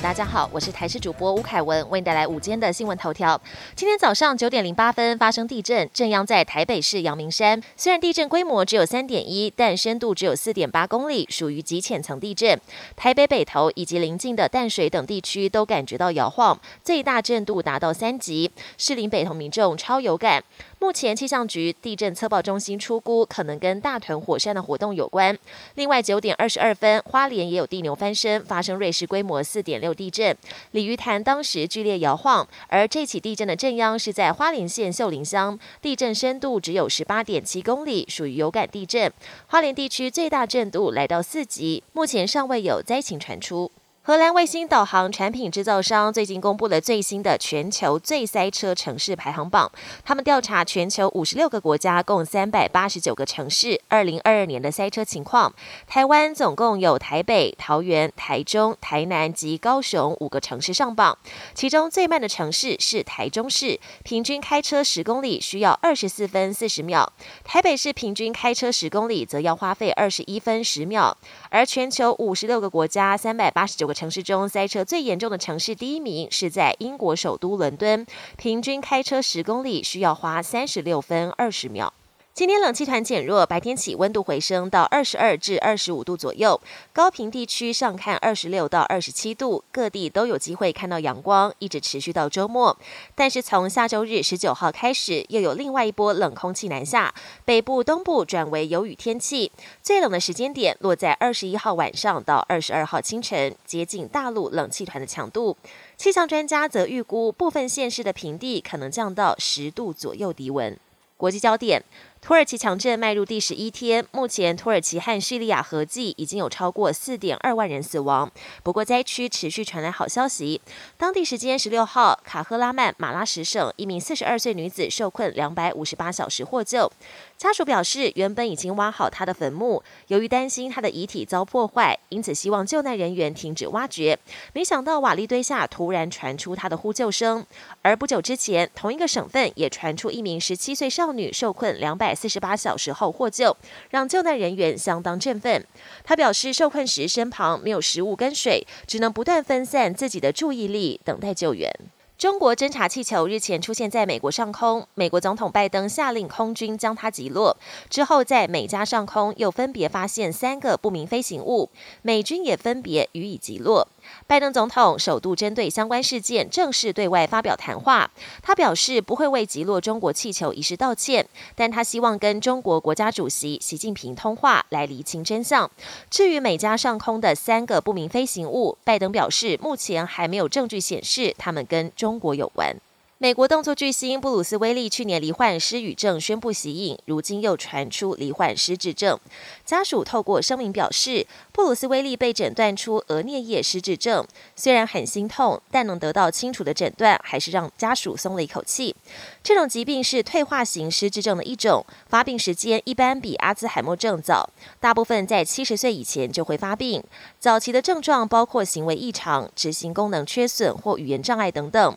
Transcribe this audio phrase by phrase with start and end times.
[0.00, 3.40] 大家好，我是台视主播吴凯文，为你带来午间的新闻头条。
[3.74, 7.60] 今天早上九点零八分发生地震，震央在台北市阳明山。
[7.76, 12.60] 虽然地震规模只有三点一，但深度只有四点八公里，属于极浅层地震。
[12.94, 20.44] 台北北投以及邻近的淡水等地区都感觉到摇晃，最大震度达到三级，士林北投民众超有感。
[20.80, 25.36] 目前气象局地震测报中心出估，可能跟大屯火山的活动有关。
[25.74, 30.36] 另外，九点二十二分，花莲也有地牛翻身，发生瑞士规模四点六地震，
[30.70, 32.46] 鲤鱼潭当时剧烈摇晃。
[32.68, 39.12] 而这起地震的震央是在花莲县秀林乡，地震深度只有十八点七公里，属于有感地震。
[39.48, 43.70] 花莲地区最大震度来到四级，目前尚未有灾情传出。
[44.08, 49.70] 荷兰卫星导航产品制造商最近公布了最新的全球最塞车城市排行榜。
[50.02, 55.52] 他们调查全球五十六个国家，共三百八十九个城市，二零二二年的塞车情况。
[55.86, 61.18] 台湾总共有台北、桃园、台中、台南及高雄五个城市上榜。
[61.52, 67.12] 其中最慢的城市是台中市，平均开车十公里需要二十四分四十秒；
[67.44, 71.14] 台北市平均开车十公里则要花费二十一分十秒。
[71.50, 73.97] 而全球五十六个国家三百八十九个。
[73.98, 81.92] 城市中塞车最严重的城市第一名是在英国首都伦敦，平均开车十公里需要花三十六分二十秒。
[82.38, 86.60] 今天冷气团减弱，白天起温度回升到二十二至二十五度左右，
[86.92, 92.78] 高平地区上看二十六到二十七度，各地都有机会看到阳光，一直持续到周末。
[93.16, 97.12] 但是从下周日十九号开始，又有另外一波冷空气南下，
[97.44, 99.50] 北部、东部转为有雨天气，
[99.82, 105.56] 最冷的时间点落在二十一号晚上到二十二号清晨，接近大陆冷气团的强度。
[105.96, 110.78] 气象专家则预估，部分县市的平地可能降到十度左右低温。
[111.16, 111.82] 国际焦点。
[112.20, 118.30] 土耳其强震迈入第十一天，目前土耳其和叙利亚合计已经有超过四点二万人死亡。
[118.62, 120.60] 不过灾区持续传来好消息，
[120.98, 126.90] 当地时间十六号，卡赫拉曼马拉什省一名四十二岁女子受困两百五十八小时获救，
[127.38, 134.18] 家属表示原本已经挖好她的坟墓，由于担心她的遗体遭破坏，因此希望救难人员停止挖掘。
[134.52, 137.46] 没想到瓦砾堆下突然传出她的呼救声，
[137.80, 142.07] 而不久之前，同一个省份也传出一名十七岁少女受困两百。
[142.14, 143.56] 四十八小时后获救，
[143.90, 145.64] 让救难人员相当振奋。
[146.04, 151.72] 他表示，受困时身旁没有食物跟水，只能不断分散自己的注意力，等待救援。
[152.18, 157.56] 中国侦察气球日前出现在美国上空，美国总统拜登下令空军将它击落。
[157.88, 161.70] 之后，在美加上空又分别发现三个不明飞行物，
[162.02, 163.86] 美军也分别予以击落。
[164.26, 168.10] 拜登总统首度针对相关事件正式对外发表谈话，
[168.42, 171.24] 他表示不会为击落中国气球一事道歉，
[171.54, 175.70] 但他希望跟中国国家主席习近平通话来厘清真相。
[176.10, 182.07] 至于美加上空的三个不明飞行物，拜登表示目前还没有证据显示他们跟中。
[182.08, 182.74] 中国有关。
[183.20, 189.18] 美国动作巨星布鲁斯威利去年罹患失语症，宣布息影，如今又传出罹患失智症。
[189.64, 194.24] 家属透过声明表示，布鲁斯威利被诊断出额颞叶失智症，
[194.54, 198.94] 虽然很心痛，但能得到清楚的诊断，还是让家属松了一口气。
[199.42, 207.02] 这种疾病是退化型失智症的一种，发病时间一般比阿兹海默症早，大部分在七十岁以前就会发病。
[207.40, 211.96] 早期的症状包括行为异常、执行功能缺损或语言障碍等等。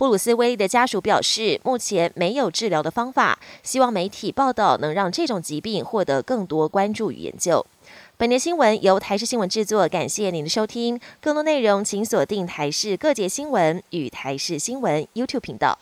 [0.00, 7.66] 布鲁斯威利的家属表示，目前没有治疗的方法，希望媒体报道能让这种疾病获得更多关注与研究。
[8.16, 10.98] 本节新闻由台视新闻制作，感谢您的收听。
[11.20, 15.78] 更多内容请锁定台视各节新闻与台视新闻 YouTube 频道。